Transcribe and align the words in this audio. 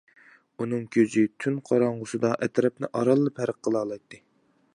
ئۇنىڭ 0.63 0.87
كۆزى 0.95 1.25
تۈن 1.45 1.59
قاراڭغۇسىدا 1.69 2.33
ئەتراپنى 2.47 2.91
ئارانلا 3.01 3.37
پەرق 3.41 3.63
قىلالايتتى. 3.69 4.25